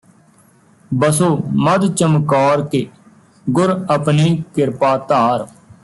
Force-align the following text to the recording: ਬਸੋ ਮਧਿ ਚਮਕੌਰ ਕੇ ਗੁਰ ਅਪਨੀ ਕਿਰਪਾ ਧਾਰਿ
ਬਸੋ 0.91 1.27
ਮਧਿ 1.57 1.87
ਚਮਕੌਰ 1.89 2.61
ਕੇ 2.67 2.85
ਗੁਰ 3.47 3.73
ਅਪਨੀ 3.95 4.35
ਕਿਰਪਾ 4.55 4.97
ਧਾਰਿ 5.09 5.45